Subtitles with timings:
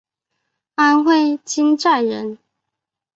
[0.73, 2.39] 安徽金寨人。